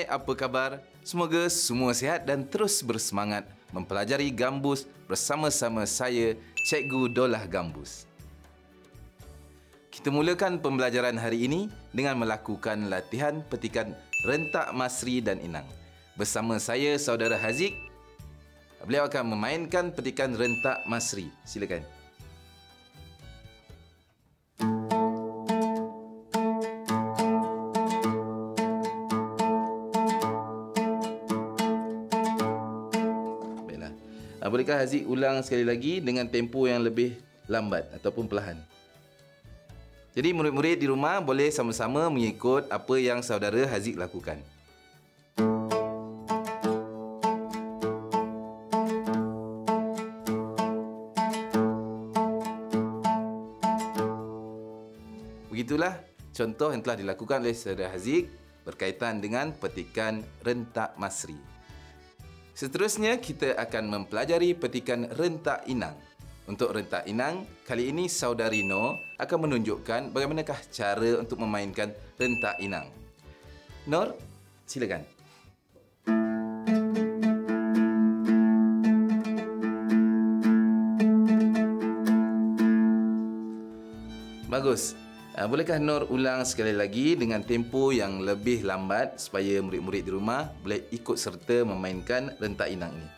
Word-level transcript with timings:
Hai, 0.00 0.08
apa 0.16 0.32
khabar? 0.32 0.80
Semoga 1.04 1.44
semua 1.52 1.92
sihat 1.92 2.24
dan 2.24 2.40
terus 2.48 2.80
bersemangat 2.80 3.44
mempelajari 3.68 4.32
gambus 4.32 4.88
bersama-sama 5.04 5.84
saya, 5.84 6.40
Cikgu 6.72 7.12
Dolah 7.12 7.44
Gambus. 7.44 8.08
Kita 9.92 10.08
mulakan 10.08 10.56
pembelajaran 10.56 11.20
hari 11.20 11.44
ini 11.44 11.68
dengan 11.92 12.16
melakukan 12.16 12.88
latihan 12.88 13.44
petikan 13.44 13.92
rentak 14.24 14.72
Masri 14.72 15.20
dan 15.20 15.36
Inang. 15.44 15.68
Bersama 16.16 16.56
saya, 16.56 16.96
Saudara 16.96 17.36
Haziq, 17.36 17.76
beliau 18.88 19.04
akan 19.04 19.36
memainkan 19.36 19.92
petikan 19.92 20.32
rentak 20.32 20.80
Masri. 20.88 21.28
Silakan. 21.44 21.84
Bolehkah 34.60 34.84
Haziq 34.84 35.08
ulang 35.08 35.40
sekali 35.40 35.64
lagi 35.64 36.04
dengan 36.04 36.28
tempo 36.28 36.68
yang 36.68 36.84
lebih 36.84 37.16
lambat 37.48 37.96
ataupun 37.96 38.28
perlahan? 38.28 38.60
Jadi 40.12 40.36
murid-murid 40.36 40.76
di 40.76 40.84
rumah 40.84 41.16
boleh 41.16 41.48
sama-sama 41.48 42.12
mengikut 42.12 42.68
apa 42.68 42.94
yang 43.00 43.24
saudara 43.24 43.64
Haziq 43.64 43.96
lakukan. 43.96 44.36
Begitulah 55.48 56.04
contoh 56.36 56.68
yang 56.68 56.84
telah 56.84 57.00
dilakukan 57.00 57.40
oleh 57.40 57.56
saudara 57.56 57.96
Haziq 57.96 58.28
berkaitan 58.68 59.24
dengan 59.24 59.56
petikan 59.56 60.20
rentak 60.44 61.00
Masri. 61.00 61.59
Seterusnya 62.60 63.16
kita 63.16 63.56
akan 63.56 63.88
mempelajari 63.88 64.52
petikan 64.52 65.08
rentak 65.16 65.64
inang. 65.64 65.96
Untuk 66.44 66.76
rentak 66.76 67.08
inang, 67.08 67.48
kali 67.64 67.88
ini 67.88 68.04
saudari 68.04 68.60
No 68.60 69.00
akan 69.16 69.48
menunjukkan 69.48 70.12
bagaimanakah 70.12 70.68
cara 70.68 71.16
untuk 71.16 71.40
memainkan 71.40 71.88
rentak 72.20 72.60
inang. 72.60 72.92
Nor, 73.88 74.12
silakan. 74.68 75.08
Bagus. 84.52 84.99
Ah, 85.30 85.46
Bolehkah 85.46 85.78
Nur 85.78 86.10
ulang 86.10 86.42
sekali 86.42 86.74
lagi 86.74 87.14
dengan 87.14 87.46
tempo 87.46 87.94
yang 87.94 88.18
lebih 88.18 88.66
lambat 88.66 89.22
supaya 89.22 89.62
murid-murid 89.62 90.02
di 90.02 90.10
rumah 90.10 90.50
boleh 90.58 90.90
ikut 90.90 91.14
serta 91.14 91.62
memainkan 91.62 92.34
rentak 92.42 92.66
inang 92.66 92.90
ini? 92.90 93.08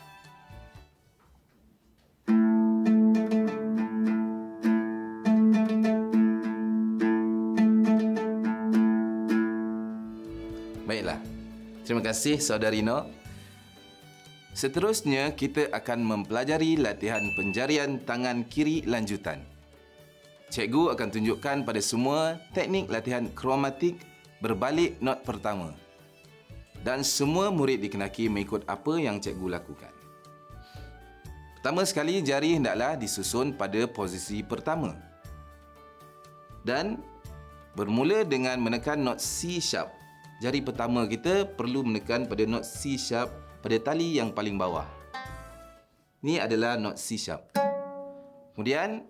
Baiklah. 10.85 11.17
Terima 11.89 12.05
kasih 12.05 12.37
saudari 12.45 12.85
No. 12.85 13.09
Seterusnya 14.53 15.33
kita 15.33 15.73
akan 15.73 16.05
mempelajari 16.05 16.77
latihan 16.77 17.25
penjarian 17.41 18.05
tangan 18.05 18.45
kiri 18.45 18.85
lanjutan. 18.85 19.52
Cikgu 20.53 20.93
akan 20.93 21.09
tunjukkan 21.09 21.65
pada 21.65 21.81
semua 21.81 22.37
teknik 22.53 22.93
latihan 22.93 23.25
kromatik 23.33 23.97
berbalik 24.45 25.01
not 25.01 25.25
pertama. 25.25 25.73
Dan 26.85 27.01
semua 27.01 27.49
murid 27.49 27.81
dikenaki 27.81 28.29
mengikut 28.29 28.69
apa 28.69 29.01
yang 29.01 29.17
cikgu 29.17 29.49
lakukan. 29.49 29.89
Pertama 31.57 31.89
sekali, 31.89 32.21
jari 32.21 32.61
hendaklah 32.61 33.01
disusun 33.01 33.57
pada 33.57 33.89
posisi 33.89 34.45
pertama. 34.45 34.93
Dan 36.61 37.01
bermula 37.73 38.21
dengan 38.21 38.61
menekan 38.61 39.01
not 39.01 39.25
C 39.25 39.57
sharp. 39.57 39.89
Jari 40.45 40.61
pertama 40.61 41.09
kita 41.09 41.49
perlu 41.49 41.81
menekan 41.81 42.29
pada 42.29 42.45
not 42.45 42.69
C 42.69 43.01
sharp 43.01 43.33
pada 43.65 43.81
tali 43.81 44.21
yang 44.21 44.29
paling 44.29 44.61
bawah. 44.61 44.85
Ini 46.21 46.45
adalah 46.45 46.77
not 46.77 47.01
C 47.01 47.17
sharp. 47.17 47.41
Kemudian 48.53 49.09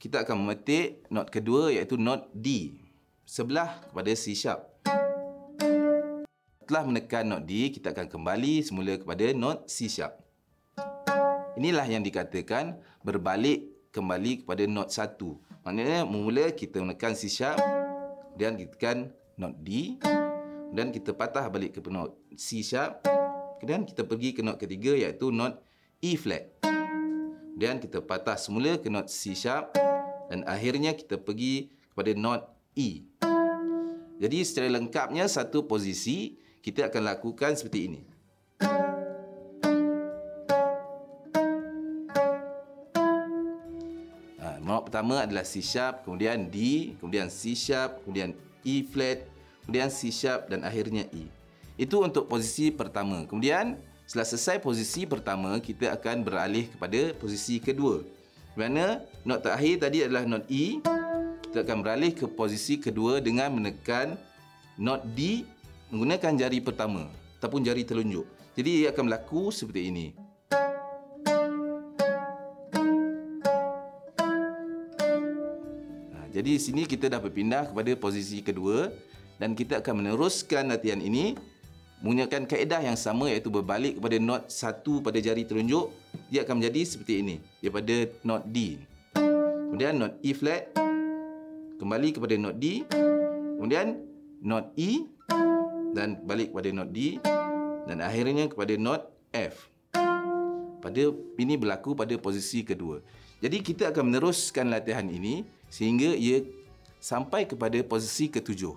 kita 0.00 0.24
akan 0.24 0.48
memetik 0.48 1.04
not 1.12 1.28
kedua 1.28 1.68
iaitu 1.68 2.00
not 2.00 2.32
D 2.32 2.72
sebelah 3.28 3.84
kepada 3.84 4.08
C 4.16 4.32
sharp. 4.32 4.64
Setelah 6.64 6.88
menekan 6.88 7.28
not 7.28 7.44
D, 7.44 7.68
kita 7.68 7.92
akan 7.92 8.08
kembali 8.08 8.64
semula 8.64 8.96
kepada 8.96 9.36
not 9.36 9.68
C 9.68 9.92
sharp. 9.92 10.16
Inilah 11.60 11.84
yang 11.84 12.00
dikatakan 12.00 12.80
berbalik 13.04 13.68
kembali 13.92 14.40
kepada 14.40 14.64
not 14.64 14.88
1. 14.88 15.20
Maknanya 15.68 16.08
mula 16.08 16.48
kita 16.56 16.80
menekan 16.80 17.12
C 17.12 17.28
sharp, 17.28 17.60
kemudian 18.32 18.56
kita 18.56 18.72
tekan 18.80 18.98
not 19.36 19.52
D, 19.60 20.00
dan 20.72 20.96
kita 20.96 21.12
patah 21.12 21.44
balik 21.52 21.76
ke 21.76 21.84
not 21.92 22.16
C 22.40 22.64
sharp, 22.64 23.04
kemudian 23.60 23.84
kita 23.84 24.08
pergi 24.08 24.32
ke 24.32 24.40
not 24.40 24.56
ketiga 24.56 24.96
iaitu 24.96 25.28
not 25.28 25.60
E 26.00 26.16
flat. 26.16 26.48
Kemudian 26.64 27.76
kita 27.76 28.00
patah 28.00 28.40
semula 28.40 28.80
ke 28.80 28.88
not 28.88 29.12
C 29.12 29.36
sharp 29.36 29.89
dan 30.30 30.46
akhirnya 30.46 30.94
kita 30.94 31.18
pergi 31.18 31.74
kepada 31.90 32.14
not 32.14 32.54
E. 32.78 33.02
Jadi 34.22 34.38
secara 34.46 34.70
lengkapnya 34.70 35.26
satu 35.26 35.66
posisi 35.66 36.38
kita 36.62 36.86
akan 36.86 37.02
lakukan 37.10 37.58
seperti 37.58 37.80
ini. 37.90 38.00
Ha, 44.38 44.62
not 44.62 44.86
pertama 44.86 45.26
adalah 45.26 45.42
C 45.42 45.58
sharp, 45.58 46.06
kemudian 46.06 46.46
D, 46.46 46.94
kemudian 47.02 47.26
C 47.26 47.58
sharp, 47.58 48.06
kemudian 48.06 48.30
E 48.62 48.86
flat, 48.86 49.26
kemudian 49.66 49.90
C 49.90 50.14
sharp 50.14 50.46
dan 50.46 50.62
akhirnya 50.62 51.10
E. 51.10 51.26
Itu 51.74 52.04
untuk 52.06 52.30
posisi 52.30 52.70
pertama. 52.70 53.26
Kemudian 53.26 53.80
setelah 54.04 54.28
selesai 54.28 54.60
posisi 54.60 55.08
pertama, 55.08 55.56
kita 55.58 55.96
akan 55.96 56.22
beralih 56.22 56.68
kepada 56.70 57.16
posisi 57.16 57.56
kedua. 57.56 58.19
Kerana 58.60 59.00
not 59.24 59.40
terakhir 59.40 59.88
tadi 59.88 60.04
adalah 60.04 60.28
not 60.28 60.44
E, 60.52 60.84
kita 61.48 61.64
akan 61.64 61.80
beralih 61.80 62.12
ke 62.12 62.28
posisi 62.28 62.76
kedua 62.76 63.16
dengan 63.16 63.48
menekan 63.56 64.20
not 64.76 65.00
D 65.16 65.48
menggunakan 65.88 66.36
jari 66.36 66.60
pertama 66.60 67.08
ataupun 67.40 67.64
jari 67.64 67.88
telunjuk. 67.88 68.28
Jadi 68.52 68.84
ia 68.84 68.92
akan 68.92 69.08
berlaku 69.08 69.48
seperti 69.48 69.88
ini. 69.88 70.12
Ha, 76.12 76.28
jadi 76.28 76.50
di 76.52 76.60
sini 76.60 76.84
kita 76.84 77.08
dah 77.08 77.16
berpindah 77.16 77.72
kepada 77.72 77.96
posisi 77.96 78.44
kedua 78.44 78.92
dan 79.40 79.56
kita 79.56 79.80
akan 79.80 80.04
meneruskan 80.04 80.68
latihan 80.68 81.00
ini 81.00 81.32
menggunakan 82.04 82.44
kaedah 82.44 82.84
yang 82.92 83.00
sama 83.00 83.32
iaitu 83.32 83.48
berbalik 83.48 83.96
kepada 83.96 84.20
not 84.20 84.52
satu 84.52 85.00
pada 85.00 85.16
jari 85.16 85.48
telunjuk 85.48 85.96
dia 86.30 86.46
akan 86.46 86.62
menjadi 86.62 86.80
seperti 86.86 87.14
ini. 87.26 87.36
Daripada 87.58 87.96
not 88.22 88.46
D. 88.46 88.78
Kemudian 89.18 89.98
not 89.98 90.14
E 90.22 90.30
flat. 90.30 90.70
Kembali 91.82 92.08
kepada 92.14 92.34
not 92.38 92.54
D. 92.62 92.86
Kemudian 93.58 93.98
not 94.40 94.70
E. 94.78 95.10
Dan 95.90 96.22
balik 96.22 96.54
kepada 96.54 96.70
not 96.70 96.88
D. 96.94 97.18
Dan 97.90 97.98
akhirnya 97.98 98.46
kepada 98.46 98.78
not 98.78 99.10
F. 99.34 99.66
Pada 100.80 101.02
ini 101.36 101.54
berlaku 101.58 101.92
pada 101.98 102.14
posisi 102.16 102.62
kedua. 102.62 103.02
Jadi 103.42 103.58
kita 103.60 103.90
akan 103.90 104.14
meneruskan 104.14 104.70
latihan 104.70 105.04
ini 105.10 105.42
sehingga 105.68 106.14
ia 106.14 106.46
sampai 107.02 107.48
kepada 107.48 107.76
posisi 107.82 108.30
ketujuh. 108.30 108.76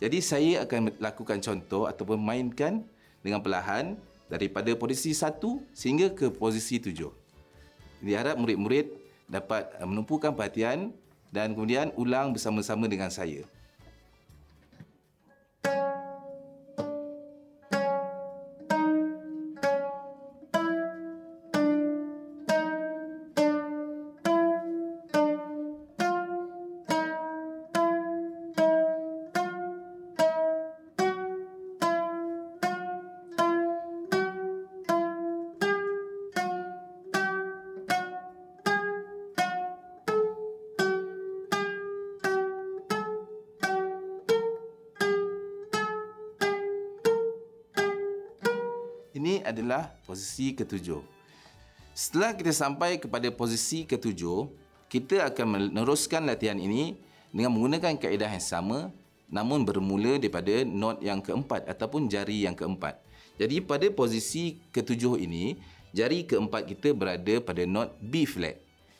Jadi 0.00 0.18
saya 0.24 0.64
akan 0.64 0.96
lakukan 0.96 1.42
contoh 1.44 1.84
ataupun 1.84 2.18
mainkan 2.18 2.86
dengan 3.20 3.42
perlahan 3.42 3.98
daripada 4.26 4.70
posisi 4.74 5.14
satu 5.14 5.62
sehingga 5.70 6.10
ke 6.10 6.30
posisi 6.34 6.82
tujuh. 6.82 7.10
Jadi 8.02 8.12
harap 8.12 8.36
murid-murid 8.38 8.92
dapat 9.26 9.70
uh, 9.78 9.86
menumpukan 9.86 10.34
perhatian 10.34 10.94
dan 11.34 11.54
kemudian 11.54 11.90
ulang 11.98 12.34
bersama-sama 12.34 12.86
dengan 12.86 13.10
saya. 13.10 13.42
Adalah 49.46 49.94
posisi 50.04 50.52
ketujuh. 50.52 51.00
Setelah 51.96 52.36
kita 52.36 52.52
sampai 52.52 53.00
kepada 53.00 53.30
posisi 53.32 53.86
ketujuh, 53.88 54.50
kita 54.92 55.24
akan 55.32 55.72
meneruskan 55.72 56.28
latihan 56.28 56.58
ini 56.60 56.98
dengan 57.32 57.54
menggunakan 57.54 57.96
kaedah 57.96 58.28
yang 58.28 58.44
sama 58.44 58.92
namun 59.26 59.66
bermula 59.66 60.18
daripada 60.22 60.62
not 60.62 61.02
yang 61.02 61.18
keempat 61.18 61.66
ataupun 61.66 62.06
jari 62.06 62.46
yang 62.46 62.54
keempat. 62.54 62.98
Jadi 63.36 63.60
pada 63.60 63.86
posisi 63.90 64.62
ketujuh 64.70 65.18
ini, 65.20 65.58
jari 65.90 66.24
keempat 66.24 66.64
kita 66.64 66.94
berada 66.94 67.42
pada 67.42 67.66
not 67.66 67.98
B 67.98 68.24
flat. 68.24 68.56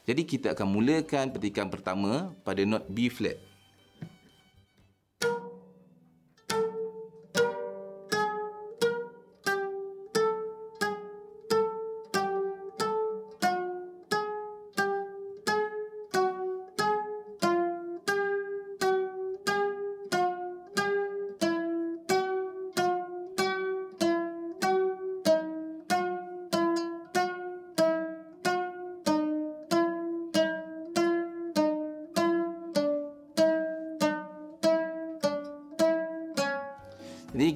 Jadi 0.06 0.22
kita 0.22 0.54
akan 0.54 0.68
mulakan 0.70 1.34
petikan 1.34 1.66
pertama 1.66 2.34
pada 2.42 2.62
not 2.66 2.86
B 2.90 3.10
flat. 3.10 3.38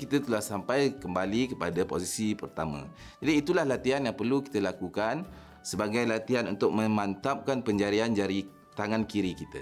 Kita 0.01 0.25
telah 0.25 0.41
sampai 0.41 0.97
kembali 0.97 1.53
kepada 1.53 1.85
posisi 1.85 2.33
pertama. 2.33 2.89
Jadi 3.21 3.33
itulah 3.45 3.69
latihan 3.69 4.01
yang 4.01 4.17
perlu 4.17 4.41
kita 4.41 4.65
lakukan 4.65 5.29
sebagai 5.61 6.09
latihan 6.09 6.49
untuk 6.49 6.73
memantapkan 6.73 7.61
penjarian 7.61 8.17
jari 8.17 8.49
tangan 8.73 9.05
kiri 9.05 9.37
kita. 9.37 9.61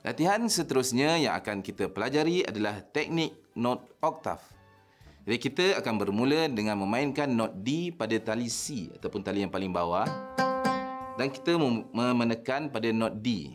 Latihan 0.00 0.40
seterusnya 0.48 1.20
yang 1.20 1.36
akan 1.36 1.60
kita 1.60 1.92
pelajari 1.92 2.40
adalah 2.48 2.80
teknik 2.80 3.36
note 3.52 3.92
octave. 4.00 4.40
Jadi 5.28 5.36
kita 5.36 5.66
akan 5.84 6.00
bermula 6.00 6.48
dengan 6.48 6.80
memainkan 6.80 7.28
note 7.28 7.60
D 7.60 7.92
pada 7.92 8.16
tali 8.16 8.48
C 8.48 8.88
ataupun 8.96 9.20
tali 9.20 9.44
yang 9.44 9.52
paling 9.52 9.68
bawah 9.68 10.08
dan 11.20 11.28
kita 11.28 11.60
memenekan 11.92 12.72
pada 12.72 12.88
note 12.88 13.20
D. 13.20 13.52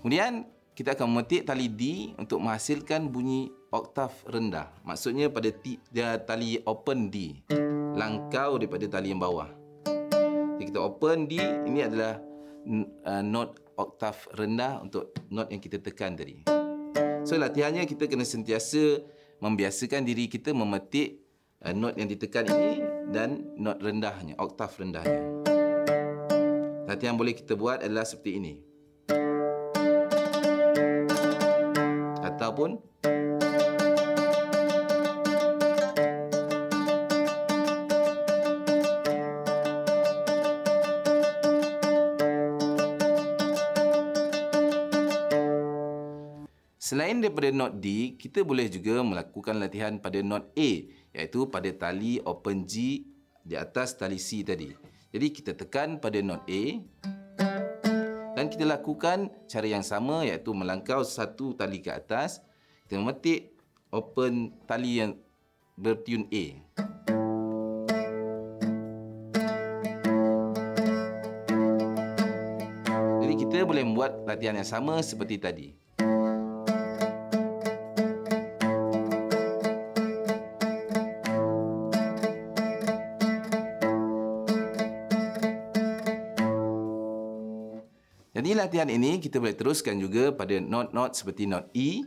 Kemudian 0.00 0.48
kita 0.72 0.96
akan 0.96 1.12
memetik 1.12 1.44
tali 1.44 1.68
D 1.68 2.14
untuk 2.16 2.40
menghasilkan 2.40 3.04
bunyi 3.10 3.52
oktav 3.74 4.14
rendah. 4.30 4.70
Maksudnya 4.86 5.26
pada 5.26 5.50
dia 5.90 6.14
tali 6.22 6.62
open 6.62 7.10
D. 7.10 7.42
Langkau 7.98 8.62
daripada 8.62 8.86
tali 8.86 9.10
yang 9.10 9.18
bawah. 9.18 9.50
Jadi 10.54 10.70
kita 10.70 10.78
open 10.78 11.26
D, 11.26 11.42
ini 11.66 11.82
adalah 11.82 12.22
uh, 13.02 13.22
note 13.26 13.58
oktav 13.74 14.30
rendah 14.38 14.78
untuk 14.86 15.10
note 15.34 15.50
yang 15.50 15.58
kita 15.58 15.82
tekan 15.82 16.14
tadi. 16.14 16.46
So 17.26 17.34
latihannya 17.34 17.82
kita 17.90 18.06
kena 18.06 18.22
sentiasa 18.22 19.02
membiasakan 19.42 20.06
diri 20.06 20.30
kita 20.30 20.54
memetik 20.54 21.18
uh, 21.66 21.74
note 21.74 21.98
yang 21.98 22.06
ditekan 22.06 22.46
ini 22.46 22.86
dan 23.10 23.42
note 23.58 23.82
rendahnya, 23.82 24.38
oktav 24.38 24.70
rendahnya. 24.78 25.42
Latihan 26.86 27.18
boleh 27.18 27.34
kita 27.34 27.58
buat 27.58 27.82
adalah 27.82 28.06
seperti 28.06 28.30
ini. 28.38 28.54
Ataupun 32.22 32.78
daripada 47.24 47.48
note 47.48 47.80
D, 47.80 48.20
kita 48.20 48.44
boleh 48.44 48.68
juga 48.68 49.00
melakukan 49.00 49.56
latihan 49.56 49.96
pada 49.96 50.20
note 50.20 50.52
A 50.60 50.70
iaitu 51.16 51.48
pada 51.48 51.72
tali 51.72 52.20
open 52.20 52.68
G 52.68 53.00
di 53.40 53.56
atas 53.56 53.96
tali 53.96 54.20
C 54.20 54.44
tadi. 54.44 54.68
Jadi 55.08 55.26
kita 55.32 55.56
tekan 55.56 55.96
pada 55.96 56.20
note 56.20 56.44
A 56.44 56.62
dan 58.36 58.52
kita 58.52 58.68
lakukan 58.68 59.32
cara 59.48 59.64
yang 59.64 59.80
sama 59.80 60.28
iaitu 60.28 60.52
melangkau 60.52 61.00
satu 61.00 61.56
tali 61.56 61.80
ke 61.80 61.96
atas, 61.96 62.44
kita 62.84 63.00
memetik 63.00 63.56
open 63.88 64.52
tali 64.68 65.00
yang 65.00 65.16
bertune 65.80 66.28
A. 66.28 66.44
Jadi 73.24 73.34
kita 73.40 73.64
boleh 73.64 73.80
membuat 73.80 74.28
latihan 74.28 74.60
yang 74.60 74.68
sama 74.68 75.00
seperti 75.00 75.40
tadi. 75.40 75.83
Latihan 88.64 88.88
ini 88.88 89.20
kita 89.20 89.36
boleh 89.36 89.52
teruskan 89.52 90.00
juga 90.00 90.32
pada 90.32 90.56
not-not 90.56 91.12
seperti 91.12 91.44
not 91.44 91.68
E. 91.76 92.00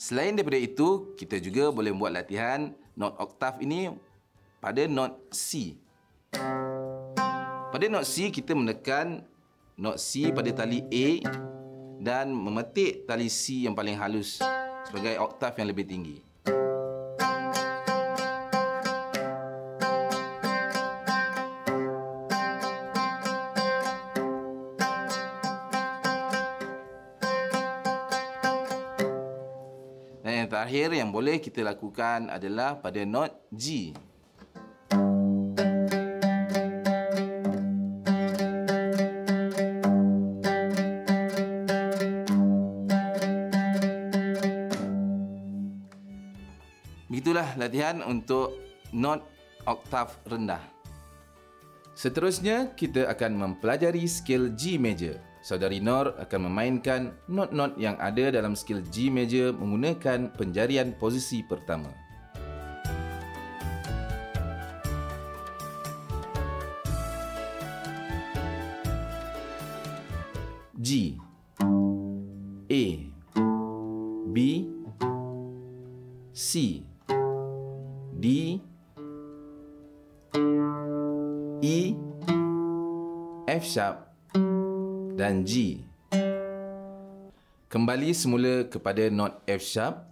Selain 0.00 0.32
daripada 0.32 0.56
itu, 0.56 1.12
kita 1.20 1.36
juga 1.44 1.68
boleh 1.68 1.92
buat 1.92 2.08
latihan 2.08 2.72
not 2.96 3.20
oktav 3.20 3.60
ini 3.60 3.92
pada 4.64 4.88
not 4.88 5.20
C. 5.28 5.76
Pada 7.68 7.84
not 7.92 8.08
C, 8.08 8.32
kita 8.32 8.56
menekan 8.56 9.28
not 9.74 9.98
C 9.98 10.30
pada 10.30 10.50
tali 10.54 10.86
A 10.86 11.08
dan 11.98 12.30
memetik 12.30 13.10
tali 13.10 13.26
C 13.26 13.66
yang 13.66 13.74
paling 13.74 13.98
halus 13.98 14.38
sebagai 14.86 15.18
oktav 15.18 15.58
yang 15.58 15.68
lebih 15.70 15.86
tinggi. 15.88 16.18
Dan 30.22 30.32
yang 30.46 30.48
terakhir 30.48 30.88
yang 30.94 31.10
boleh 31.10 31.42
kita 31.42 31.66
lakukan 31.66 32.30
adalah 32.30 32.78
pada 32.78 33.02
not 33.02 33.34
G. 33.50 33.90
Begitulah 47.44 47.60
latihan 47.60 48.00
untuk 48.08 48.56
not 48.96 49.20
oktav 49.68 50.16
rendah. 50.24 50.64
Seterusnya, 51.92 52.72
kita 52.72 53.04
akan 53.04 53.36
mempelajari 53.36 54.00
skill 54.08 54.56
G 54.56 54.80
major. 54.80 55.20
Saudari 55.44 55.76
Nor 55.76 56.16
akan 56.24 56.48
memainkan 56.48 57.12
not-not 57.28 57.76
yang 57.76 58.00
ada 58.00 58.32
dalam 58.32 58.56
skill 58.56 58.80
G 58.88 59.12
major 59.12 59.52
menggunakan 59.52 60.32
penjarian 60.40 60.96
posisi 60.96 61.44
pertama. 61.44 61.92
Sharp 83.74 84.06
dan 85.18 85.42
G. 85.42 85.82
Kembali 87.66 88.14
semula 88.14 88.70
kepada 88.70 89.10
not 89.10 89.42
F 89.50 89.66
sharp, 89.66 90.06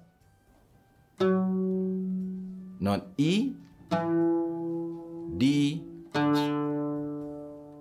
not 2.83 3.07
E, 3.15 3.55
D, 5.39 5.79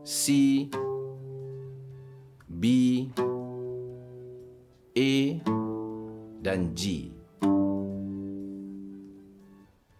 C, 0.05 0.25
B, 2.45 2.63
A 4.93 5.11
dan 6.45 6.77
G. 6.77 7.09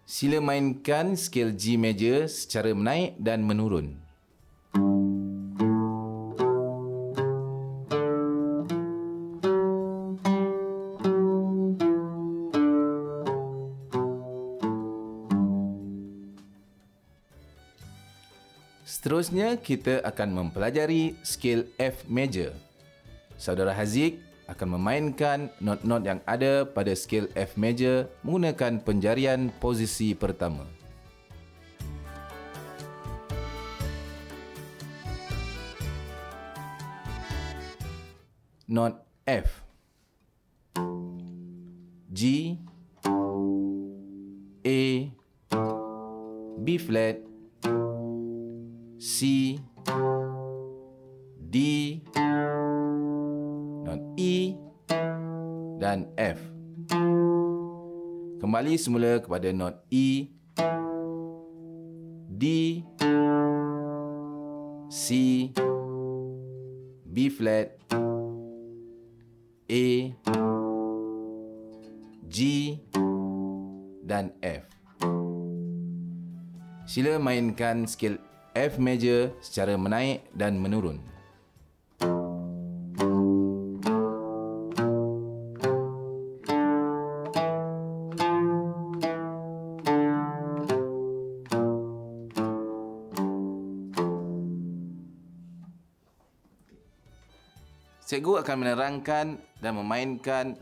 Sila 0.05 0.37
mainkan 0.37 1.17
skil 1.17 1.57
G 1.57 1.73
major 1.73 2.29
secara 2.29 2.69
menaik 2.69 3.17
dan 3.17 3.41
menurun. 3.41 4.10
Seterusnya, 19.11 19.59
kita 19.59 19.99
akan 20.07 20.31
mempelajari 20.31 21.19
skil 21.19 21.67
F 21.75 22.07
major. 22.07 22.55
Saudara 23.35 23.75
Haziq 23.75 24.23
akan 24.47 24.79
memainkan 24.79 25.51
not-not 25.59 26.07
yang 26.07 26.23
ada 26.23 26.63
pada 26.63 26.95
skil 26.95 27.27
F 27.35 27.59
major 27.59 28.07
menggunakan 28.23 28.79
penjarian 28.79 29.51
posisi 29.59 30.15
pertama. 30.15 30.63
Not 38.63 39.03
F 39.27 39.59
G 42.15 42.55
A 44.63 45.11
B 46.63 46.67
flat 46.79 47.30
C 49.01 49.57
D 51.41 51.55
not 53.81 53.97
E 54.13 54.53
dan 55.81 56.05
F. 56.13 56.37
Kembali 58.37 58.77
semula 58.77 59.17
kepada 59.17 59.49
not 59.49 59.81
E 59.89 60.29
D 62.29 62.45
C 64.93 65.49
B 67.09 67.33
flat 67.33 67.73
A 69.65 69.85
G 72.29 72.37
dan 74.05 74.29
F. 74.45 74.69
Sila 76.85 77.17
mainkan 77.17 77.89
skill 77.89 78.21
F 78.51 78.75
major 78.75 79.31
secara 79.39 79.79
menaik 79.79 80.27
dan 80.35 80.59
menurun. 80.59 80.99
Cikgu 98.11 98.43
akan 98.43 98.55
menerangkan 98.59 99.39
dan 99.63 99.71
memainkan 99.71 100.59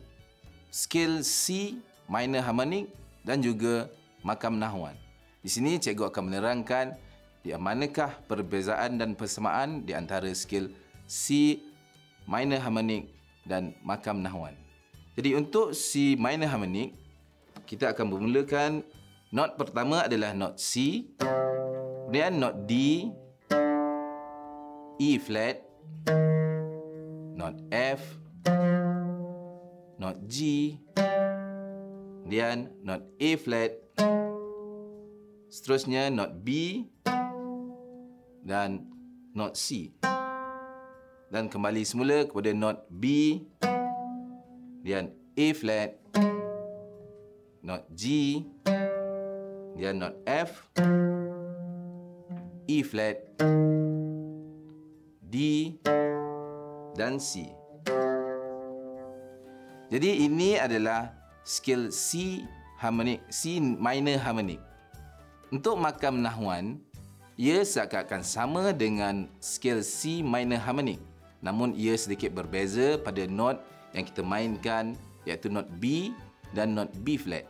skill 0.69 1.25
C 1.25 1.74
minor 2.05 2.46
harmonic 2.46 2.93
dan 3.25 3.41
juga 3.41 3.89
makam 4.22 4.62
nahwan. 4.62 4.93
Di 5.41 5.50
sini 5.50 5.81
cikgu 5.81 6.13
akan 6.13 6.29
menerangkan 6.29 6.93
di 7.39 7.55
manakah 7.55 8.19
perbezaan 8.27 9.00
dan 9.00 9.15
persamaan 9.15 9.88
di 9.88 9.96
antara 9.96 10.27
skill 10.36 10.72
C 11.08 11.58
minor 12.27 12.60
harmonic 12.62 13.10
dan 13.48 13.74
makam 13.81 14.19
nahwan. 14.22 14.53
Jadi 15.15 15.36
untuk 15.36 15.72
C 15.74 16.15
minor 16.19 16.51
harmonic 16.51 16.96
kita 17.65 17.93
akan 17.96 18.05
bermulakan 18.13 18.72
not 19.29 19.55
pertama 19.55 20.05
adalah 20.05 20.34
not 20.34 20.58
C, 20.58 21.05
kemudian 22.05 22.41
not 22.41 22.65
D, 22.65 23.05
E 24.98 25.10
flat, 25.22 25.62
not 27.38 27.53
F, 27.69 28.01
not 30.01 30.17
G, 30.25 30.77
kemudian 32.25 32.74
not 32.81 33.05
A 33.22 33.29
flat, 33.38 33.77
seterusnya 35.53 36.10
not 36.10 36.41
B, 36.41 36.84
dan 38.50 38.82
not 39.38 39.53
C. 39.53 39.94
Dan 41.29 41.46
kembali 41.53 41.86
semula 41.86 42.25
kepada 42.25 42.50
not 42.50 42.89
B 42.89 43.38
dan 44.82 45.13
A 45.38 45.48
flat, 45.53 45.94
not 47.62 47.86
G 47.94 48.41
dan 49.77 50.01
not 50.01 50.18
F, 50.25 50.65
E 52.65 52.82
flat, 52.82 53.22
D 55.22 55.36
dan 56.98 57.22
C. 57.22 57.53
Jadi 59.94 60.25
ini 60.25 60.58
adalah 60.58 61.13
skill 61.46 61.94
C 61.94 62.41
harmonic, 62.82 63.22
C 63.29 63.62
minor 63.62 64.18
harmonic. 64.18 64.58
Untuk 65.53 65.77
makam 65.77 66.25
nahwan, 66.25 66.82
ia 67.39 67.63
seakan-akan 67.63 68.19
sama 68.19 68.75
dengan 68.75 69.31
scale 69.39 69.79
C 69.79 70.19
minor 70.19 70.60
harmonic. 70.60 71.00
Namun 71.39 71.72
ia 71.72 71.96
sedikit 71.96 72.36
berbeza 72.36 73.00
pada 73.00 73.24
not 73.31 73.63
yang 73.96 74.03
kita 74.03 74.19
mainkan 74.19 75.00
iaitu 75.24 75.48
not 75.48 75.63
B 75.79 76.12
dan 76.51 76.75
not 76.75 76.91
B 77.00 77.15
flat. 77.15 77.48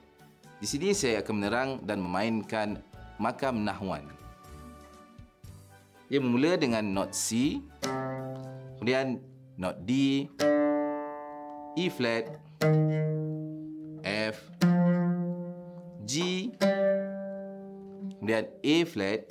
Di 0.61 0.69
sini 0.69 0.93
saya 0.93 1.25
akan 1.25 1.33
menerang 1.41 1.69
dan 1.81 2.05
memainkan 2.05 2.77
makam 3.17 3.65
nahwan. 3.65 4.05
Ia 6.05 6.21
bermula 6.21 6.53
dengan 6.53 6.85
not 6.85 7.17
C, 7.17 7.57
kemudian 8.77 9.17
not 9.57 9.89
D, 9.89 10.29
E 11.73 11.85
flat, 11.89 12.29
F, 14.05 14.37
G, 16.05 16.13
kemudian 18.21 18.45
A 18.45 18.75
flat, 18.85 19.25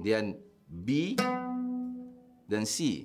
kemudian 0.00 0.32
B 0.64 1.12
dan 2.48 2.64
C. 2.64 3.04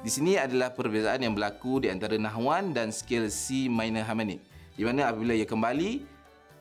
Di 0.00 0.08
sini 0.08 0.40
adalah 0.40 0.72
perbezaan 0.72 1.20
yang 1.20 1.36
berlaku 1.36 1.84
di 1.84 1.92
antara 1.92 2.16
nahwan 2.16 2.72
dan 2.72 2.88
skil 2.88 3.28
C 3.28 3.68
minor 3.68 4.08
harmonic. 4.08 4.40
Di 4.72 4.88
mana 4.88 5.12
apabila 5.12 5.36
ia 5.36 5.44
kembali, 5.44 6.00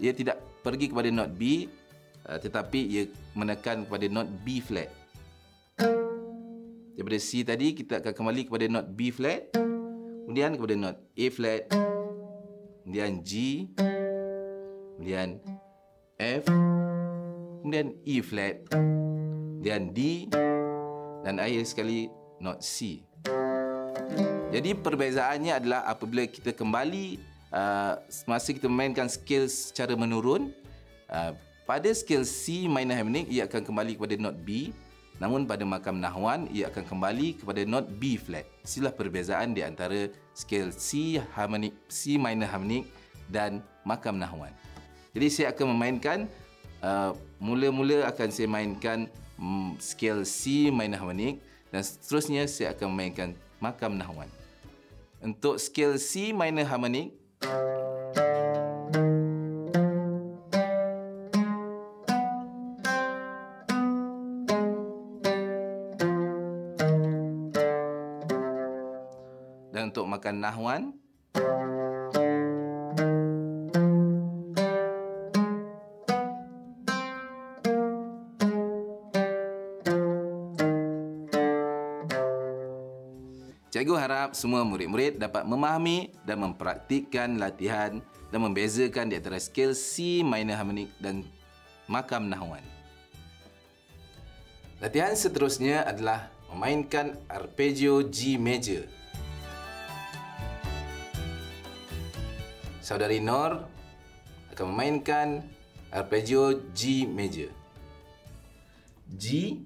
ia 0.03 0.11
tidak 0.11 0.43
pergi 0.59 0.91
kepada 0.91 1.07
not 1.15 1.31
B 1.31 1.63
uh, 2.27 2.35
tetapi 2.35 2.79
ia 2.91 3.03
menekan 3.31 3.87
kepada 3.87 4.05
not 4.11 4.27
B 4.43 4.59
flat. 4.59 4.91
Daripada 6.91 7.17
C 7.23 7.47
tadi 7.47 7.71
kita 7.71 8.03
akan 8.03 8.11
kembali 8.11 8.41
kepada 8.51 8.65
not 8.67 8.85
B 8.93 9.15
flat, 9.15 9.47
kemudian 10.27 10.59
kepada 10.59 10.75
not 10.75 10.95
A 10.99 11.25
flat, 11.31 11.71
kemudian 12.83 13.23
G, 13.23 13.31
kemudian 14.99 15.39
F, 16.19 16.45
kemudian 17.63 17.95
E 18.05 18.21
flat 18.21 18.61
dan 19.61 19.93
D 19.93 20.25
dan 21.21 21.37
akhir 21.37 21.69
sekali 21.69 22.09
not 22.41 22.65
C. 22.65 23.05
Jadi 24.51 24.75
perbezaannya 24.75 25.55
adalah 25.55 25.87
apabila 25.87 26.27
kita 26.27 26.51
kembali 26.51 27.21
uh, 27.53 28.01
masa 28.27 28.51
kita 28.51 28.67
memainkan 28.67 29.07
skill 29.07 29.47
secara 29.47 29.95
menurun 29.95 30.51
uh, 31.07 31.31
pada 31.63 31.87
skill 31.95 32.27
C 32.27 32.67
minor 32.67 32.97
harmonic 32.97 33.31
ia 33.31 33.47
akan 33.47 33.63
kembali 33.63 33.95
kepada 33.95 34.17
not 34.19 34.35
B 34.43 34.75
namun 35.21 35.45
pada 35.45 35.61
makam 35.61 36.01
nahwan 36.01 36.49
ia 36.49 36.67
akan 36.67 36.81
kembali 36.81 37.37
kepada 37.39 37.61
not 37.63 37.85
B 38.01 38.17
flat. 38.17 38.43
Silah 38.65 38.91
perbezaan 38.91 39.53
di 39.53 39.61
antara 39.61 40.09
skill 40.33 40.73
C 40.73 41.21
harmonic 41.37 41.77
C 41.87 42.17
minor 42.17 42.49
harmonic 42.49 42.89
dan 43.29 43.61
makam 43.85 44.17
nahwan. 44.17 44.51
Jadi 45.13 45.27
saya 45.29 45.47
akan 45.53 45.77
memainkan 45.77 46.25
uh, 46.81 47.13
mula-mula 47.37 48.09
akan 48.09 48.27
saya 48.33 48.49
mainkan 48.49 49.07
scale 49.81 50.21
C 50.21 50.69
minor 50.69 51.01
harmonic 51.01 51.41
dan 51.73 51.81
seterusnya 51.81 52.45
saya 52.45 52.77
akan 52.77 52.93
memainkan 52.93 53.33
makam 53.57 53.97
nahwan. 53.97 54.29
Untuk 55.21 55.57
scale 55.57 55.97
C 55.97 56.29
minor 56.29 56.69
harmonic 56.69 57.13
dan 69.73 69.89
untuk 69.89 70.05
makan 70.05 70.35
nahwan 70.37 71.00
Harap 84.31 84.47
semua 84.47 84.63
murid-murid 84.63 85.19
dapat 85.19 85.43
memahami 85.43 86.07
dan 86.23 86.39
mempraktikkan 86.39 87.35
latihan 87.35 87.99
dan 88.31 88.39
membezakan 88.39 89.11
di 89.11 89.19
antara 89.19 89.35
skil 89.35 89.75
C 89.75 90.23
minor 90.23 90.55
harmonic 90.55 90.87
dan 91.03 91.27
makam 91.83 92.31
nahuan. 92.31 92.63
Latihan 94.79 95.11
seterusnya 95.19 95.83
adalah 95.83 96.31
memainkan 96.47 97.19
arpeggio 97.27 98.07
G 98.07 98.39
major. 98.39 98.87
Saudari 102.79 103.19
Nor 103.19 103.67
akan 104.55 104.65
memainkan 104.71 105.43
arpeggio 105.91 106.71
G 106.71 107.03
major. 107.03 107.51
G 109.11 109.59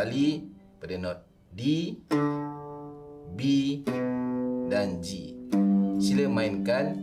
Kembali 0.00 0.48
pada 0.80 0.96
not 0.96 1.18
D 1.52 1.92
B 3.36 3.40
dan 4.72 4.96
G. 5.04 5.36
Sila 6.00 6.24
mainkan 6.24 6.96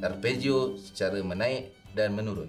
arpeggio 0.00 0.72
secara 0.80 1.20
menaik 1.20 1.76
dan 1.92 2.16
menurun. 2.16 2.48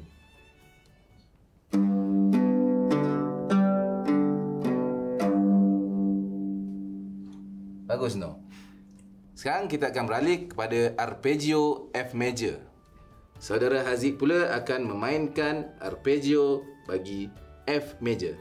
Bagus 7.84 8.16
no. 8.16 8.40
Sekarang 9.36 9.68
kita 9.68 9.92
akan 9.92 10.08
beralih 10.08 10.56
kepada 10.56 10.96
arpeggio 10.96 11.92
F 11.92 12.16
major. 12.16 12.64
Saudara 13.44 13.84
Haziq 13.84 14.16
pula 14.16 14.56
akan 14.56 14.88
memainkan 14.88 15.76
arpeggio 15.84 16.64
bagi 16.88 17.28
F 17.68 18.00
major. 18.00 18.40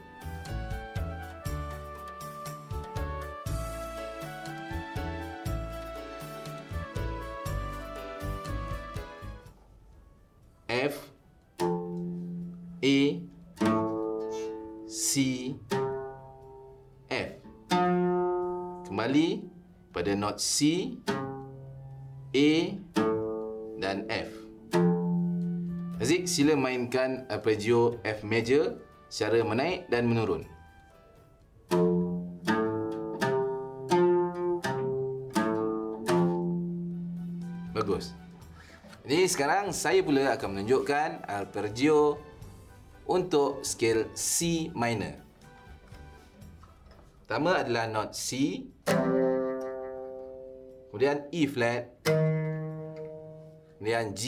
C 14.91 15.55
F 17.07 17.39
Kembali 18.83 19.39
pada 19.95 20.11
not 20.19 20.43
C 20.43 20.91
A 22.35 22.51
dan 23.79 24.03
F 24.11 24.27
Haziq 25.95 26.27
sila 26.27 26.59
mainkan 26.59 27.23
arpeggio 27.31 28.03
F 28.03 28.27
major 28.27 28.83
secara 29.07 29.39
menaik 29.47 29.87
dan 29.87 30.11
menurun. 30.11 30.43
Bagus. 37.71 38.11
Jadi 39.07 39.23
sekarang 39.31 39.71
saya 39.71 40.03
pula 40.03 40.35
akan 40.35 40.59
menunjukkan 40.59 41.31
arpeggio 41.31 42.19
untuk 43.05 43.63
skil 43.65 44.09
C 44.13 44.69
minor. 44.75 45.17
Pertama 47.25 47.63
adalah 47.63 47.87
not 47.87 48.11
C. 48.17 48.61
Kemudian 50.91 51.25
E 51.31 51.47
flat. 51.47 51.87
Kemudian 53.79 54.13
G 54.13 54.25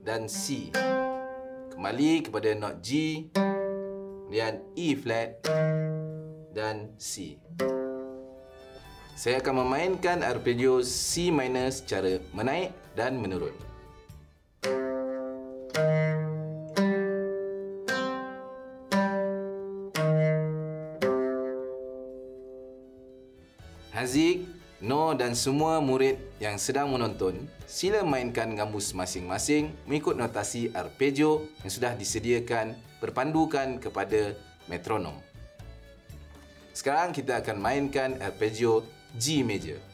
dan 0.00 0.26
C. 0.26 0.72
Kembali 1.70 2.24
kepada 2.24 2.50
not 2.56 2.80
G, 2.80 3.28
kemudian 3.32 4.64
E 4.74 4.96
flat 4.96 5.38
dan 6.56 6.92
C. 6.96 7.36
Saya 9.14 9.44
akan 9.44 9.68
memainkan 9.68 10.24
arpeggio 10.24 10.80
C 10.80 11.28
minor 11.28 11.68
secara 11.68 12.18
menaik 12.32 12.72
dan 12.96 13.20
menurun. 13.20 13.69
Dan 25.20 25.36
semua 25.36 25.84
murid 25.84 26.16
yang 26.40 26.56
sedang 26.56 26.88
menonton, 26.88 27.44
sila 27.68 28.00
mainkan 28.08 28.56
gambus 28.56 28.96
masing-masing 28.96 29.68
mengikut 29.84 30.16
notasi 30.16 30.72
arpeggio 30.72 31.44
yang 31.60 31.68
sudah 31.68 31.92
disediakan 31.92 32.72
berpandukan 33.04 33.76
kepada 33.76 34.32
metronom. 34.64 35.20
Sekarang 36.72 37.12
kita 37.12 37.44
akan 37.44 37.60
mainkan 37.60 38.16
arpeggio 38.24 38.80
G 39.20 39.44
major. 39.44 39.89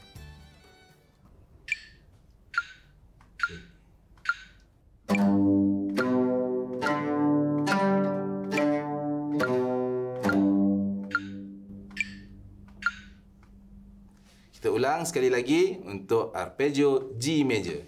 Ulang 14.96 15.04
sekali 15.04 15.28
lagi 15.28 15.76
untuk 15.84 16.32
arpeggio 16.32 17.12
G 17.20 17.44
major. 17.44 17.84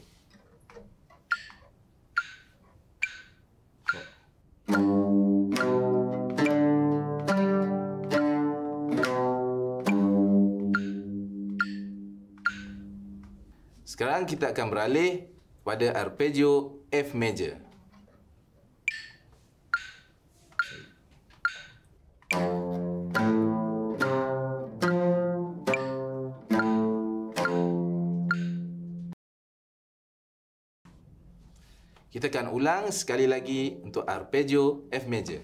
Sekarang 13.89 14.29
kita 14.29 14.53
akan 14.53 14.69
beralih 14.69 15.33
pada 15.65 15.97
arpeggio 15.97 16.85
F 16.93 17.17
major. 17.17 17.68
Kita 32.19 32.35
akan 32.35 32.51
ulang 32.51 32.91
sekali 32.91 33.31
lagi 33.31 33.79
untuk 33.79 34.03
arpeggio 34.03 34.91
F 34.91 35.07
major. 35.07 35.39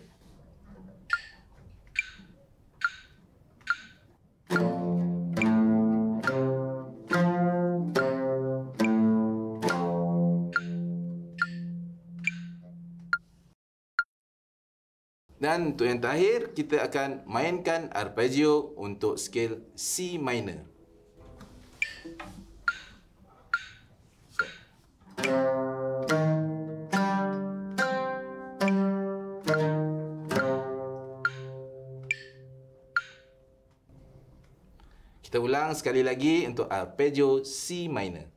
Dan 15.39 15.79
untuk 15.79 15.87
yang 15.87 16.03
terakhir, 16.03 16.59
kita 16.59 16.91
akan 16.91 17.23
mainkan 17.31 17.87
arpeggio 17.95 18.75
untuk 18.75 19.15
skil 19.15 19.63
C 19.79 20.19
minor. 20.19 20.67
Ulang 35.64 35.81
sekali 35.81 36.05
lagi 36.05 36.44
untuk 36.44 36.68
arpeggio 36.68 37.40
C 37.40 37.88
minor. 37.88 38.29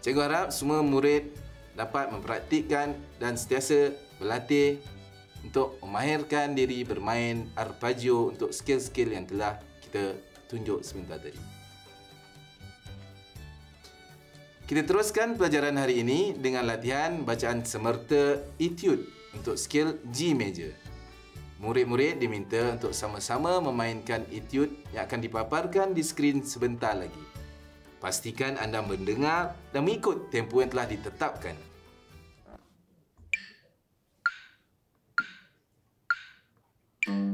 Cikgu 0.00 0.20
harap 0.24 0.48
semua 0.48 0.80
murid 0.80 1.28
dapat 1.76 2.08
mempraktikkan 2.08 2.96
dan 3.20 3.36
sentiasa 3.36 3.92
berlatih 4.16 4.80
untuk 5.44 5.76
memahirkan 5.84 6.56
diri 6.56 6.88
bermain 6.88 7.52
arpeggio 7.52 8.32
untuk 8.32 8.48
skill-skill 8.48 9.12
yang 9.12 9.28
telah 9.28 9.60
kita 9.84 10.16
tunjuk 10.48 10.80
sebentar 10.80 11.20
tadi. 11.20 11.63
Kita 14.64 14.80
teruskan 14.80 15.36
pelajaran 15.36 15.76
hari 15.76 16.00
ini 16.00 16.32
dengan 16.32 16.64
latihan 16.64 17.20
bacaan 17.20 17.68
semerta 17.68 18.40
etude 18.56 19.04
untuk 19.36 19.60
skill 19.60 20.00
G 20.08 20.32
major. 20.32 20.72
Murid-murid 21.60 22.16
diminta 22.16 22.72
untuk 22.72 22.96
sama-sama 22.96 23.60
memainkan 23.60 24.24
etude 24.32 24.72
yang 24.96 25.04
akan 25.04 25.20
dipaparkan 25.20 25.92
di 25.92 26.00
skrin 26.00 26.40
sebentar 26.40 26.96
lagi. 26.96 27.24
Pastikan 28.00 28.56
anda 28.56 28.80
mendengar 28.80 29.52
dan 29.68 29.84
mengikut 29.84 30.32
tempo 30.32 30.64
yang 30.64 30.72
telah 30.72 30.88
ditetapkan. 30.88 31.56
bersih-bersih 37.04 37.33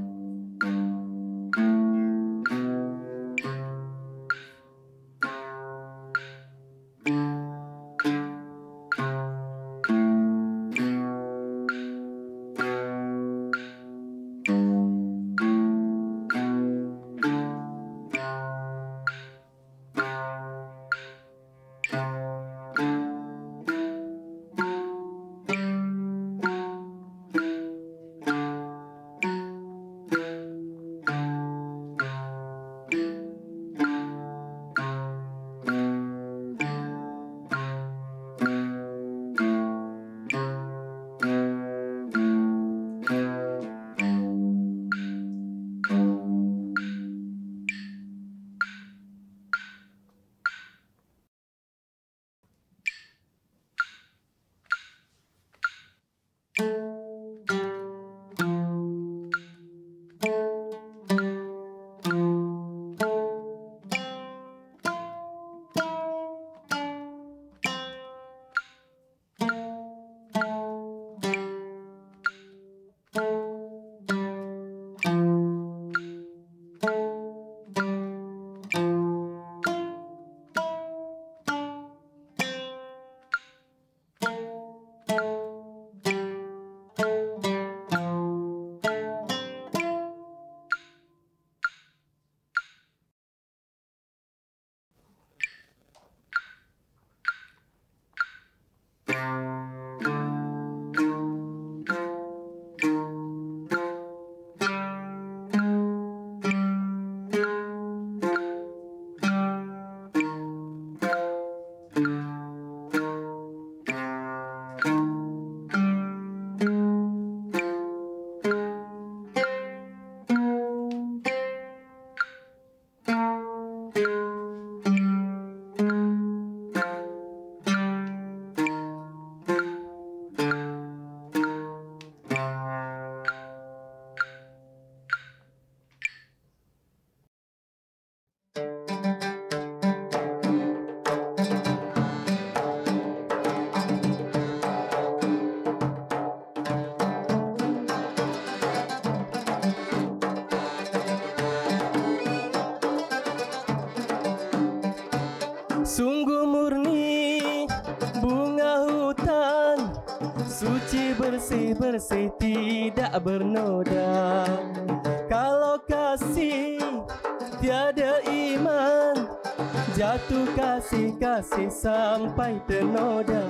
Jatuh 170.00 170.48
kasih-kasih 170.56 171.68
sampai 171.68 172.56
ternoda. 172.64 173.44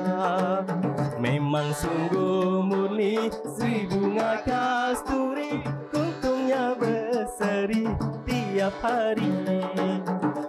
Memang 1.23 1.71
sungguh 1.71 2.67
murni 2.67 3.31
Sri 3.55 3.87
bunga 3.87 4.43
kasturi 4.43 5.63
Kuntungnya 5.95 6.75
berseri 6.75 7.87
tiap 8.27 8.75
hari. 8.83 9.31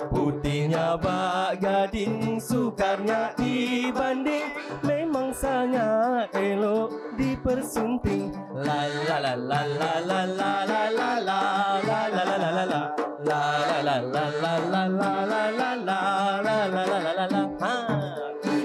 Putihnya 0.10 0.98
bak 0.98 1.62
gading 1.62 2.42
Sukarnya 2.42 3.38
dibanding 3.38 4.58
Memang 4.82 5.01
sangat 5.42 6.30
elok 6.38 7.18
dipersunting 7.18 8.30
La 8.54 8.86
la 8.86 9.18
la 9.18 9.34
la 9.34 9.62
la 9.66 9.92
la 10.06 10.22
la 10.30 10.52
la 10.62 10.82
la 10.94 11.10
la 11.18 11.42
la 11.82 12.00
la 12.14 12.14
la 12.14 12.36
la 12.38 12.50
la 12.54 12.66
la 12.70 12.82
La 13.22 13.42
la 13.74 13.78
la 13.82 13.98
la 14.02 14.26
la 14.38 14.54
la 14.70 14.84
la 14.90 15.14
la 15.18 15.42
la 15.58 15.72
la 15.82 16.02
la 16.42 16.58
la 16.70 16.86
la 16.86 17.12
la 17.18 17.26
la 17.26 17.44
ha. 17.62 17.78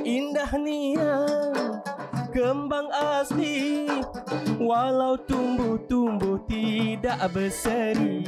Indah 0.05 0.53
niang 0.61 1.81
kembang 2.33 2.93
asli 2.93 3.89
Walau 4.61 5.17
tumbuh-tumbuh 5.25 6.45
tidak 6.49 7.21
berseri 7.33 8.25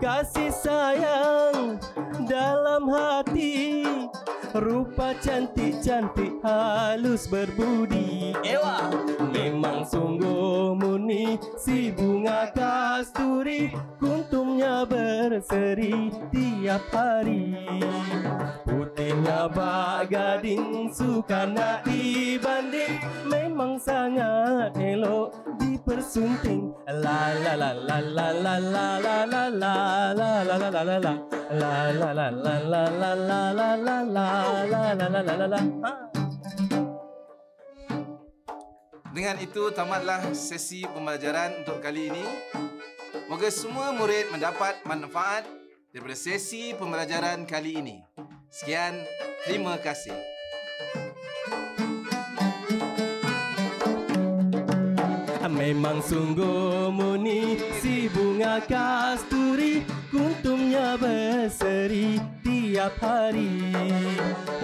Kasih 0.00 0.52
sayang 0.52 1.76
dalam 2.24 2.88
hati 2.88 3.84
Rupa 4.50 5.14
cantik-cantik 5.22 6.42
halus 6.42 7.30
berbudi. 7.30 8.34
Ewa. 8.42 8.90
Memang 9.30 9.86
sungguh 9.86 10.74
murni 10.74 11.38
si 11.54 11.94
bunga 11.94 12.50
kasturi. 12.50 13.70
Kuntumnya 14.02 14.82
berseri 14.90 16.10
tiap 16.34 16.82
hari 16.90 17.54
Bak 19.10 20.06
gading 20.06 20.86
suka 20.94 21.42
nak 21.50 21.82
dibanding 21.82 23.02
Memang 23.26 23.74
sangat 23.82 24.70
elok 24.78 25.34
dipersunting 25.58 26.70
La 26.86 27.34
la 27.34 27.58
la 27.58 27.74
la 27.74 27.98
la 27.98 28.28
la 28.30 28.54
la 28.62 28.86
la 28.94 29.16
la 29.26 29.44
la 29.50 29.50
la 29.50 29.82
la 30.14 30.30
la 30.46 30.56
la 30.62 30.68
la 30.70 30.96
la 31.02 31.14
La 31.50 31.90
la 31.90 32.10
la 32.14 32.28
la 32.30 32.54
la 32.62 32.82
la 32.86 33.10
la 33.10 33.42
la 33.50 33.70
la 33.82 33.98
la 34.06 34.28
la 34.54 34.94
la 34.94 34.94
la 34.94 35.20
la 35.26 35.34
la 35.34 35.46
la 35.50 35.60
Dengan 39.10 39.42
itu 39.42 39.74
tamatlah 39.74 40.22
sesi 40.38 40.86
pembelajaran 40.86 41.66
untuk 41.66 41.82
kali 41.82 42.14
ini. 42.14 42.22
Moga 43.26 43.50
semua 43.50 43.90
murid 43.90 44.30
mendapat 44.30 44.86
manfaat 44.86 45.50
daripada 45.90 46.14
sesi 46.14 46.78
pembelajaran 46.78 47.42
kali 47.42 47.82
ini. 47.82 48.06
Sekian, 48.50 49.06
terima 49.46 49.78
kasih. 49.78 50.12
Memang 55.50 56.00
sungguh 56.00 56.88
murni 56.88 57.60
si 57.78 58.08
bunga 58.08 58.58
kasturi 58.64 59.84
Kuntumnya 60.08 60.96
berseri 60.96 62.16
tiap 62.70 62.94
hari 63.02 63.74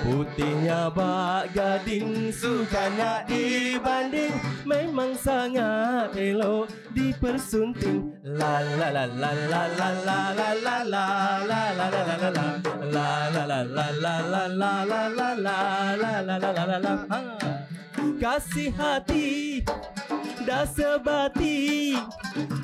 Putihnya 0.06 0.94
bak 0.94 1.50
gading 1.50 2.30
suka 2.30 2.86
nak 2.94 3.26
dibanding 3.26 4.30
Memang 4.62 5.18
sangat 5.18 6.14
elok 6.14 6.70
dipersunting 6.94 8.14
La 8.22 8.62
la 8.62 8.94
la 8.94 9.04
la 9.10 9.30
la 9.34 9.62
la 9.74 9.90
la 9.90 10.18
la 10.38 10.50
la 10.54 10.76
la 10.86 10.86
la 10.86 11.06
la 11.42 11.62
la 11.74 11.86
la 11.90 12.02
la 12.06 12.30
la 12.30 12.46
La 12.86 13.10
la 13.34 13.42
la 13.42 13.60
la 13.66 13.86
la 13.90 14.14
la 14.22 14.44
la 14.54 14.72
la 14.86 15.02
la 15.10 15.28
la 15.34 15.58
la 15.98 16.12
la 16.22 16.36
la 16.38 16.62
la 16.62 16.78
la 16.78 16.94
ha. 17.10 17.22
Kasih 18.22 18.70
hati 18.72 19.60
dah 20.46 20.62
sebati 20.62 21.98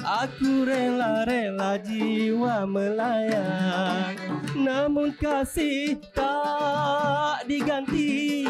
Aku 0.03 0.63
rela-rela 0.63 1.79
jiwa 1.83 2.63
melayang. 2.67 4.15
Namun 4.55 5.15
kasih 5.19 5.99
tak 6.15 7.43
diganti 7.51 8.47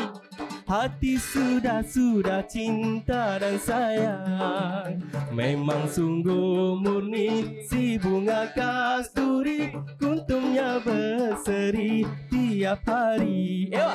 Hati 0.72 1.20
sudah-sudah 1.20 2.48
cinta 2.48 3.36
dan 3.36 3.60
sayang 3.60 5.04
Memang 5.28 5.84
sungguh 5.84 6.80
murni 6.80 7.60
si 7.68 8.00
bunga 8.00 8.48
kasturi 8.56 9.68
Kuntumnya 10.00 10.80
berseri 10.80 12.08
tiap 12.32 12.88
hari 12.88 13.68
Ewa! 13.68 13.92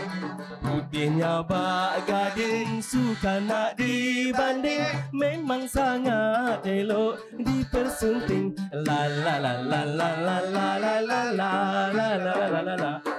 Putihnya 0.61 1.41
bak 1.49 2.05
gading 2.05 2.77
suka 2.77 3.41
nak 3.41 3.73
dibanding 3.81 4.85
Memang 5.17 5.65
sangat 5.65 6.61
elok 6.61 7.17
dipersunting 7.41 8.53
la 8.85 9.09
la 9.25 9.41
la 9.41 9.53
La 9.65 9.81
la 9.81 10.09
la 10.13 10.37
la 10.53 10.61
la 10.61 10.93
la 11.01 11.21
la 11.25 11.59
la 11.89 12.09
la 12.21 12.61
la 12.61 12.75
la 12.77 13.16